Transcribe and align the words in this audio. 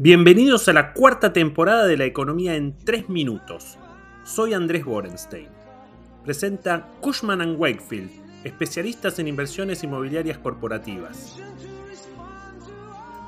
Bienvenidos 0.00 0.68
a 0.68 0.72
la 0.72 0.92
cuarta 0.92 1.32
temporada 1.32 1.84
de 1.88 1.96
La 1.96 2.04
Economía 2.04 2.54
en 2.54 2.72
3 2.84 3.08
Minutos. 3.08 3.78
Soy 4.22 4.54
Andrés 4.54 4.84
Borenstein. 4.84 5.48
Presenta 6.24 6.86
Cushman⁇ 7.00 7.40
Wakefield, 7.58 8.08
especialistas 8.44 9.18
en 9.18 9.26
inversiones 9.26 9.82
inmobiliarias 9.82 10.38
corporativas. 10.38 11.36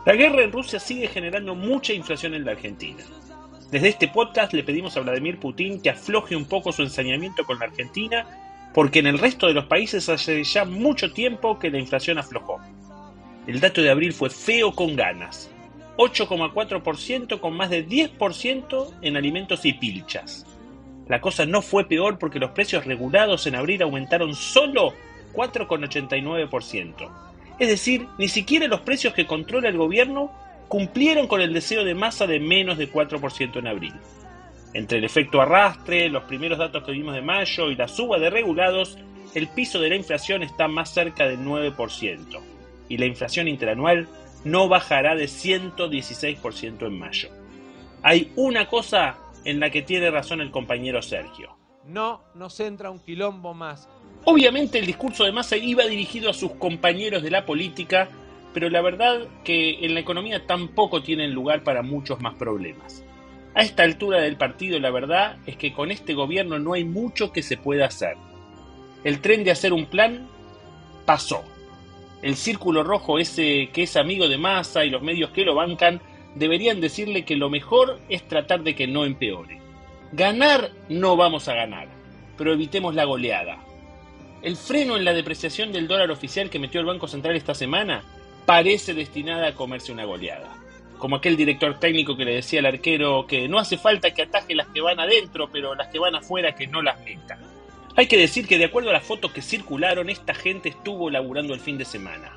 La 0.06 0.14
guerra 0.14 0.44
en 0.44 0.52
Rusia 0.52 0.78
sigue 0.78 1.08
generando 1.08 1.56
mucha 1.56 1.92
inflación 1.92 2.34
en 2.34 2.44
la 2.44 2.52
Argentina. 2.52 3.02
Desde 3.72 3.88
este 3.88 4.06
podcast 4.06 4.52
le 4.52 4.62
pedimos 4.62 4.96
a 4.96 5.00
Vladimir 5.00 5.40
Putin 5.40 5.82
que 5.82 5.90
afloje 5.90 6.36
un 6.36 6.44
poco 6.44 6.70
su 6.70 6.82
ensañamiento 6.82 7.44
con 7.44 7.58
la 7.58 7.64
Argentina, 7.64 8.28
porque 8.72 9.00
en 9.00 9.08
el 9.08 9.18
resto 9.18 9.48
de 9.48 9.54
los 9.54 9.64
países 9.64 10.08
hace 10.08 10.44
ya 10.44 10.64
mucho 10.64 11.12
tiempo 11.12 11.58
que 11.58 11.68
la 11.68 11.80
inflación 11.80 12.18
aflojó. 12.18 12.60
El 13.48 13.58
dato 13.58 13.82
de 13.82 13.90
abril 13.90 14.12
fue 14.12 14.30
feo 14.30 14.70
con 14.70 14.94
ganas 14.94 15.50
8,4% 16.00 17.40
con 17.40 17.54
más 17.54 17.68
de 17.68 17.86
10% 17.86 18.90
en 19.02 19.16
alimentos 19.18 19.66
y 19.66 19.74
pilchas. 19.74 20.46
La 21.08 21.20
cosa 21.20 21.44
no 21.44 21.60
fue 21.60 21.84
peor 21.84 22.18
porque 22.18 22.38
los 22.38 22.52
precios 22.52 22.86
regulados 22.86 23.46
en 23.46 23.54
abril 23.54 23.82
aumentaron 23.82 24.34
solo 24.34 24.94
4,89%. 25.34 27.10
Es 27.58 27.68
decir, 27.68 28.06
ni 28.16 28.28
siquiera 28.28 28.66
los 28.66 28.80
precios 28.80 29.12
que 29.12 29.26
controla 29.26 29.68
el 29.68 29.76
gobierno 29.76 30.32
cumplieron 30.68 31.26
con 31.26 31.42
el 31.42 31.52
deseo 31.52 31.84
de 31.84 31.94
masa 31.94 32.26
de 32.26 32.40
menos 32.40 32.78
de 32.78 32.90
4% 32.90 33.58
en 33.58 33.66
abril. 33.66 33.92
Entre 34.72 34.98
el 34.98 35.04
efecto 35.04 35.42
arrastre, 35.42 36.08
los 36.08 36.24
primeros 36.24 36.56
datos 36.56 36.82
que 36.82 36.92
vimos 36.92 37.14
de 37.14 37.20
mayo 37.20 37.70
y 37.70 37.76
la 37.76 37.88
suba 37.88 38.18
de 38.18 38.30
regulados, 38.30 38.96
el 39.34 39.48
piso 39.48 39.80
de 39.80 39.90
la 39.90 39.96
inflación 39.96 40.42
está 40.42 40.66
más 40.66 40.94
cerca 40.94 41.28
del 41.28 41.40
9%, 41.40 42.40
y 42.88 42.96
la 42.96 43.04
inflación 43.04 43.48
interanual 43.48 44.08
no 44.44 44.68
bajará 44.68 45.14
de 45.14 45.24
116% 45.24 46.86
en 46.86 46.98
mayo. 46.98 47.28
Hay 48.02 48.32
una 48.36 48.66
cosa 48.66 49.18
en 49.44 49.60
la 49.60 49.70
que 49.70 49.82
tiene 49.82 50.10
razón 50.10 50.40
el 50.40 50.50
compañero 50.50 51.02
Sergio. 51.02 51.56
No 51.86 52.22
nos 52.34 52.58
entra 52.60 52.90
un 52.90 53.00
quilombo 53.00 53.54
más. 53.54 53.88
Obviamente 54.24 54.78
el 54.78 54.86
discurso 54.86 55.24
de 55.24 55.32
Massa 55.32 55.56
iba 55.56 55.84
dirigido 55.84 56.30
a 56.30 56.34
sus 56.34 56.52
compañeros 56.52 57.22
de 57.22 57.30
la 57.30 57.46
política, 57.46 58.08
pero 58.52 58.68
la 58.68 58.82
verdad 58.82 59.26
que 59.44 59.84
en 59.84 59.94
la 59.94 60.00
economía 60.00 60.46
tampoco 60.46 61.02
tienen 61.02 61.32
lugar 61.32 61.62
para 61.62 61.82
muchos 61.82 62.20
más 62.20 62.34
problemas. 62.34 63.04
A 63.54 63.62
esta 63.62 63.82
altura 63.82 64.20
del 64.20 64.36
partido 64.36 64.78
la 64.78 64.90
verdad 64.90 65.38
es 65.46 65.56
que 65.56 65.72
con 65.72 65.90
este 65.90 66.14
gobierno 66.14 66.58
no 66.58 66.74
hay 66.74 66.84
mucho 66.84 67.32
que 67.32 67.42
se 67.42 67.56
pueda 67.56 67.86
hacer. 67.86 68.16
El 69.02 69.20
tren 69.20 69.42
de 69.44 69.50
hacer 69.50 69.72
un 69.72 69.86
plan 69.86 70.28
pasó 71.06 71.42
el 72.22 72.36
círculo 72.36 72.82
rojo 72.82 73.18
ese 73.18 73.70
que 73.72 73.84
es 73.84 73.96
amigo 73.96 74.28
de 74.28 74.38
Massa 74.38 74.84
y 74.84 74.90
los 74.90 75.02
medios 75.02 75.30
que 75.30 75.44
lo 75.44 75.54
bancan 75.54 76.00
deberían 76.34 76.80
decirle 76.80 77.24
que 77.24 77.36
lo 77.36 77.50
mejor 77.50 77.98
es 78.08 78.26
tratar 78.28 78.62
de 78.62 78.74
que 78.74 78.86
no 78.86 79.04
empeore. 79.04 79.60
Ganar 80.12 80.70
no 80.88 81.16
vamos 81.16 81.48
a 81.48 81.54
ganar, 81.54 81.88
pero 82.36 82.52
evitemos 82.52 82.94
la 82.94 83.04
goleada. 83.04 83.58
El 84.42 84.56
freno 84.56 84.96
en 84.96 85.04
la 85.04 85.12
depreciación 85.12 85.72
del 85.72 85.88
dólar 85.88 86.10
oficial 86.10 86.50
que 86.50 86.58
metió 86.58 86.80
el 86.80 86.86
Banco 86.86 87.08
Central 87.08 87.36
esta 87.36 87.54
semana 87.54 88.02
parece 88.46 88.94
destinada 88.94 89.48
a 89.48 89.54
comerse 89.54 89.92
una 89.92 90.04
goleada. 90.04 90.56
Como 90.98 91.16
aquel 91.16 91.36
director 91.36 91.78
técnico 91.78 92.16
que 92.16 92.24
le 92.24 92.34
decía 92.34 92.60
al 92.60 92.66
arquero 92.66 93.26
que 93.26 93.48
no 93.48 93.58
hace 93.58 93.78
falta 93.78 94.12
que 94.12 94.22
ataje 94.22 94.54
las 94.54 94.68
que 94.68 94.80
van 94.80 95.00
adentro, 95.00 95.50
pero 95.50 95.74
las 95.74 95.88
que 95.88 95.98
van 95.98 96.14
afuera 96.14 96.54
que 96.54 96.66
no 96.66 96.82
las 96.82 97.00
meta. 97.00 97.38
Hay 98.00 98.06
que 98.06 98.16
decir 98.16 98.48
que 98.48 98.56
de 98.56 98.64
acuerdo 98.64 98.88
a 98.88 98.94
las 98.94 99.04
fotos 99.04 99.30
que 99.30 99.42
circularon, 99.42 100.08
esta 100.08 100.32
gente 100.32 100.70
estuvo 100.70 101.10
laburando 101.10 101.52
el 101.52 101.60
fin 101.60 101.76
de 101.76 101.84
semana. 101.84 102.34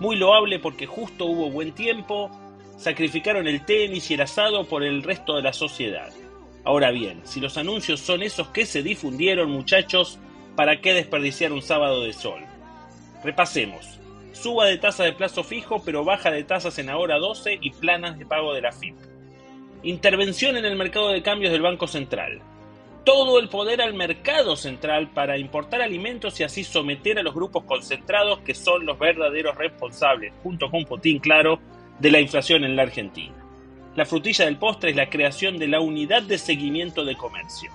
Muy 0.00 0.16
loable 0.16 0.58
porque 0.58 0.86
justo 0.86 1.26
hubo 1.26 1.50
buen 1.50 1.72
tiempo, 1.72 2.30
sacrificaron 2.78 3.46
el 3.46 3.66
tenis 3.66 4.10
y 4.10 4.14
el 4.14 4.22
asado 4.22 4.66
por 4.66 4.82
el 4.82 5.02
resto 5.02 5.36
de 5.36 5.42
la 5.42 5.52
sociedad. 5.52 6.10
Ahora 6.64 6.90
bien, 6.90 7.20
si 7.24 7.38
los 7.38 7.58
anuncios 7.58 8.00
son 8.00 8.22
esos 8.22 8.48
que 8.48 8.64
se 8.64 8.82
difundieron, 8.82 9.50
muchachos, 9.50 10.18
¿para 10.56 10.80
qué 10.80 10.94
desperdiciar 10.94 11.52
un 11.52 11.60
sábado 11.60 12.02
de 12.02 12.14
sol? 12.14 12.40
Repasemos. 13.22 14.00
Suba 14.32 14.64
de 14.64 14.78
tasa 14.78 15.04
de 15.04 15.12
plazo 15.12 15.44
fijo, 15.44 15.82
pero 15.84 16.02
baja 16.02 16.30
de 16.30 16.44
tasas 16.44 16.78
en 16.78 16.88
ahora 16.88 17.18
12 17.18 17.58
y 17.60 17.72
planas 17.72 18.18
de 18.18 18.24
pago 18.24 18.54
de 18.54 18.62
la 18.62 18.72
FIP. 18.72 18.96
Intervención 19.82 20.56
en 20.56 20.64
el 20.64 20.76
mercado 20.76 21.10
de 21.10 21.22
cambios 21.22 21.52
del 21.52 21.60
Banco 21.60 21.88
Central 21.88 22.40
todo 23.04 23.38
el 23.38 23.48
poder 23.48 23.82
al 23.82 23.94
mercado 23.94 24.56
central 24.56 25.10
para 25.10 25.36
importar 25.36 25.82
alimentos 25.82 26.40
y 26.40 26.44
así 26.44 26.64
someter 26.64 27.18
a 27.18 27.22
los 27.22 27.34
grupos 27.34 27.64
concentrados 27.64 28.40
que 28.40 28.54
son 28.54 28.86
los 28.86 28.98
verdaderos 28.98 29.56
responsables, 29.56 30.32
junto 30.42 30.70
con 30.70 30.84
Putin, 30.84 31.18
claro, 31.18 31.60
de 31.98 32.10
la 32.10 32.20
inflación 32.20 32.64
en 32.64 32.76
la 32.76 32.82
Argentina. 32.82 33.34
La 33.94 34.06
frutilla 34.06 34.46
del 34.46 34.56
postre 34.56 34.90
es 34.90 34.96
la 34.96 35.10
creación 35.10 35.58
de 35.58 35.68
la 35.68 35.80
unidad 35.80 36.22
de 36.22 36.38
seguimiento 36.38 37.04
de 37.04 37.14
comercio. 37.14 37.70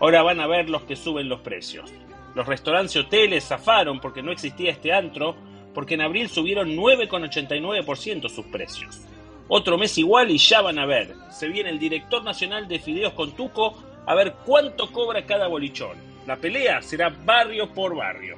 Ahora 0.00 0.22
van 0.22 0.40
a 0.40 0.46
ver 0.46 0.70
los 0.70 0.82
que 0.82 0.96
suben 0.96 1.28
los 1.28 1.40
precios. 1.40 1.92
Los 2.34 2.46
restaurantes 2.46 2.96
y 2.96 3.00
hoteles 3.00 3.44
zafaron 3.44 4.00
porque 4.00 4.22
no 4.22 4.32
existía 4.32 4.70
este 4.70 4.92
antro, 4.92 5.36
porque 5.74 5.94
en 5.94 6.00
abril 6.02 6.28
subieron 6.28 6.74
9,89% 6.74 8.28
sus 8.30 8.46
precios. 8.46 9.02
Otro 9.48 9.76
mes 9.76 9.98
igual 9.98 10.30
y 10.30 10.38
ya 10.38 10.62
van 10.62 10.78
a 10.78 10.86
ver. 10.86 11.14
Se 11.30 11.48
viene 11.48 11.68
el 11.68 11.78
director 11.78 12.24
nacional 12.24 12.68
de 12.68 12.78
Fideos 12.78 13.12
con 13.12 13.32
Tuco 13.32 13.91
a 14.06 14.14
ver 14.14 14.34
cuánto 14.44 14.90
cobra 14.90 15.24
cada 15.24 15.48
bolichón. 15.48 15.96
La 16.26 16.36
pelea 16.36 16.82
será 16.82 17.08
barrio 17.08 17.72
por 17.72 17.96
barrio. 17.96 18.36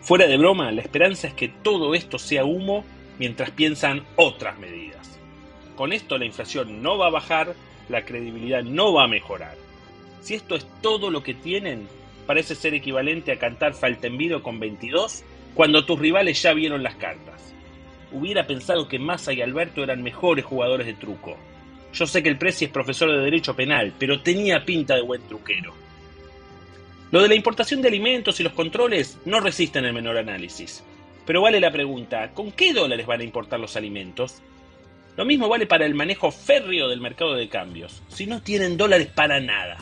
Fuera 0.00 0.26
de 0.26 0.36
broma, 0.36 0.72
la 0.72 0.82
esperanza 0.82 1.28
es 1.28 1.34
que 1.34 1.48
todo 1.48 1.94
esto 1.94 2.18
sea 2.18 2.44
humo 2.44 2.84
mientras 3.18 3.50
piensan 3.50 4.04
otras 4.16 4.58
medidas. 4.58 5.18
Con 5.76 5.92
esto 5.92 6.18
la 6.18 6.24
inflación 6.24 6.82
no 6.82 6.98
va 6.98 7.06
a 7.06 7.10
bajar, 7.10 7.54
la 7.88 8.04
credibilidad 8.04 8.62
no 8.62 8.92
va 8.92 9.04
a 9.04 9.08
mejorar. 9.08 9.56
Si 10.20 10.34
esto 10.34 10.54
es 10.54 10.66
todo 10.80 11.10
lo 11.10 11.22
que 11.22 11.34
tienen, 11.34 11.88
parece 12.26 12.54
ser 12.54 12.74
equivalente 12.74 13.32
a 13.32 13.38
cantar 13.38 13.74
Faltenvido 13.74 14.42
con 14.42 14.60
22 14.60 15.24
cuando 15.54 15.84
tus 15.84 15.98
rivales 15.98 16.40
ya 16.42 16.52
vieron 16.52 16.82
las 16.82 16.94
cartas. 16.96 17.54
Hubiera 18.12 18.46
pensado 18.46 18.88
que 18.88 18.98
Massa 18.98 19.32
y 19.32 19.40
Alberto 19.40 19.82
eran 19.82 20.02
mejores 20.02 20.44
jugadores 20.44 20.86
de 20.86 20.94
truco, 20.94 21.36
yo 21.92 22.06
sé 22.06 22.22
que 22.22 22.28
el 22.28 22.38
Presi 22.38 22.66
es 22.66 22.70
profesor 22.70 23.10
de 23.10 23.18
Derecho 23.18 23.54
Penal, 23.54 23.92
pero 23.98 24.20
tenía 24.20 24.64
pinta 24.64 24.94
de 24.94 25.02
buen 25.02 25.22
truquero. 25.28 25.74
Lo 27.10 27.20
de 27.20 27.28
la 27.28 27.34
importación 27.34 27.82
de 27.82 27.88
alimentos 27.88 28.40
y 28.40 28.42
los 28.42 28.54
controles 28.54 29.18
no 29.26 29.40
resisten 29.40 29.84
el 29.84 29.92
menor 29.92 30.16
análisis. 30.16 30.82
Pero 31.26 31.42
vale 31.42 31.60
la 31.60 31.70
pregunta, 31.70 32.32
¿con 32.32 32.50
qué 32.50 32.72
dólares 32.72 33.06
van 33.06 33.20
a 33.20 33.24
importar 33.24 33.60
los 33.60 33.76
alimentos? 33.76 34.40
Lo 35.16 35.26
mismo 35.26 35.48
vale 35.48 35.66
para 35.66 35.84
el 35.84 35.94
manejo 35.94 36.30
férreo 36.30 36.88
del 36.88 37.00
mercado 37.00 37.34
de 37.34 37.48
cambios, 37.48 38.02
si 38.08 38.26
no 38.26 38.40
tienen 38.40 38.78
dólares 38.78 39.08
para 39.14 39.40
nada. 39.40 39.76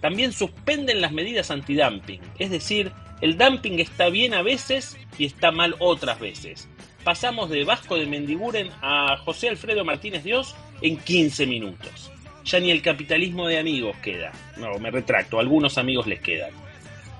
También 0.00 0.32
suspenden 0.32 1.02
las 1.02 1.12
medidas 1.12 1.50
antidumping, 1.50 2.20
es 2.38 2.50
decir, 2.50 2.90
el 3.20 3.36
dumping 3.36 3.78
está 3.78 4.08
bien 4.08 4.32
a 4.34 4.42
veces 4.42 4.96
y 5.18 5.26
está 5.26 5.50
mal 5.50 5.76
otras 5.78 6.18
veces. 6.18 6.68
Pasamos 7.04 7.50
de 7.50 7.64
Vasco 7.64 7.96
de 7.96 8.06
Mendiguren 8.06 8.70
a 8.80 9.18
José 9.18 9.50
Alfredo 9.50 9.84
Martínez 9.84 10.24
Dios 10.24 10.54
en 10.84 10.98
15 10.98 11.46
minutos. 11.46 12.12
Ya 12.44 12.60
ni 12.60 12.70
el 12.70 12.82
capitalismo 12.82 13.48
de 13.48 13.58
amigos 13.58 13.96
queda. 14.02 14.32
No, 14.58 14.78
me 14.78 14.90
retracto, 14.90 15.40
algunos 15.40 15.78
amigos 15.78 16.06
les 16.06 16.20
quedan. 16.20 16.50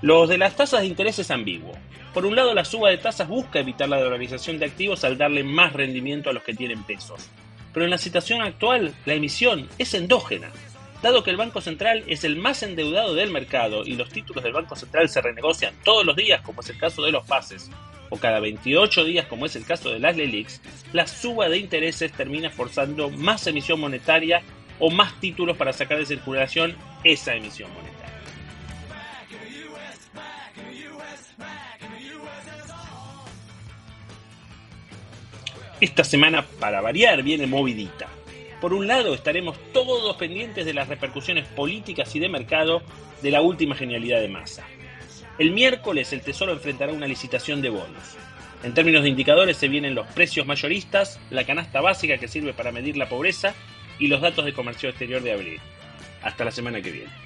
Los 0.03 0.29
de 0.29 0.37
las 0.37 0.55
tasas 0.55 0.83
de 0.83 0.87
interés 0.87 1.19
es 1.19 1.31
ambiguo. 1.31 1.73
Por 2.13 2.27
un 2.27 2.37
lado, 2.37 2.53
la 2.53 2.67
suba 2.67 2.91
de 2.91 2.99
tasas 2.99 3.27
busca 3.27 3.61
evitar 3.61 3.89
la 3.89 3.99
dolarización 3.99 4.59
de 4.59 4.67
activos 4.67 5.03
al 5.03 5.17
darle 5.17 5.45
más 5.45 5.73
rendimiento 5.73 6.29
a 6.29 6.35
los 6.35 6.43
que 6.43 6.53
tienen 6.53 6.83
pesos. 6.83 7.31
Pero 7.73 7.85
en 7.85 7.91
la 7.91 7.97
situación 7.97 8.43
actual, 8.43 8.95
la 9.07 9.15
emisión 9.15 9.67
es 9.79 9.95
endógena. 9.95 10.51
Dado 11.03 11.25
que 11.25 11.31
el 11.31 11.39
Banco 11.39 11.63
Central 11.63 12.05
es 12.07 12.23
el 12.25 12.37
más 12.37 12.63
endeudado 12.63 13.15
del 13.15 13.31
mercado 13.31 13.87
y 13.87 13.95
los 13.95 14.11
títulos 14.11 14.45
del 14.45 14.53
Banco 14.53 14.77
Central 14.77 15.09
se 15.09 15.23
renegocian 15.23 15.75
todos 15.85 16.05
los 16.05 16.17
días, 16.17 16.43
como 16.43 16.61
es 16.61 16.69
el 16.69 16.77
caso 16.77 17.03
de 17.03 17.13
los 17.13 17.27
pases, 17.27 17.71
o 18.11 18.17
cada 18.17 18.41
28 18.41 19.05
días, 19.05 19.27
como 19.27 19.47
es 19.47 19.57
el 19.57 19.65
caso 19.65 19.91
de 19.91 19.99
las 19.99 20.17
LELIX, 20.17 20.61
la 20.93 21.07
suba 21.07 21.49
de 21.49 21.59
intereses 21.59 22.13
termina 22.13 22.51
forzando 22.51 23.11
más 23.11 23.47
emisión 23.47 23.81
monetaria 23.81 24.43
o 24.79 24.91
más 24.91 25.19
títulos 25.21 25.57
para 25.57 25.73
sacar 25.73 25.99
de 25.99 26.07
circulación 26.07 26.77
esa 27.05 27.35
emisión 27.35 27.73
monetaria. 27.73 27.95
Esta 35.81 36.05
semana, 36.05 36.47
para 36.61 36.81
variar, 36.81 37.23
viene 37.23 37.47
movidita. 37.47 38.09
Por 38.61 38.73
un 38.73 38.87
lado, 38.87 39.13
estaremos 39.13 39.59
todos 39.73 40.17
pendientes 40.17 40.65
de 40.65 40.73
las 40.73 40.89
repercusiones 40.89 41.47
políticas 41.49 42.15
y 42.17 42.21
de 42.21 42.29
mercado 42.29 42.83
de 43.21 43.31
la 43.31 43.43
última 43.43 43.75
genialidad 43.75 44.21
de 44.21 44.29
Massa. 44.29 44.65
El 45.37 45.51
miércoles 45.51 46.13
el 46.13 46.21
Tesoro 46.21 46.53
enfrentará 46.53 46.93
una 46.93 47.09
licitación 47.09 47.61
de 47.61 47.71
bonos. 47.71 48.17
En 48.63 48.73
términos 48.73 49.03
de 49.03 49.09
indicadores 49.09 49.57
se 49.57 49.69
vienen 49.69 49.95
los 49.95 50.07
precios 50.07 50.47
mayoristas, 50.47 51.19
la 51.31 51.45
canasta 51.45 51.81
básica 51.81 52.19
que 52.19 52.29
sirve 52.29 52.55
para 52.55 52.71
medir 52.71 52.97
la 52.97 53.09
pobreza 53.09 53.53
y 53.99 54.07
los 54.07 54.21
datos 54.21 54.45
de 54.45 54.53
comercio 54.53 54.89
exterior 54.89 55.23
de 55.23 55.33
abril. 55.33 55.61
Hasta 56.23 56.45
la 56.45 56.53
semana 56.53 56.81
que 56.81 56.93
viene. 56.93 57.24